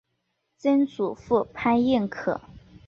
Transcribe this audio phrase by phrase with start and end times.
[0.57, 2.41] 曾祖父潘彦可。